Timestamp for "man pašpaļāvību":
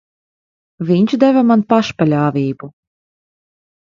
1.49-2.71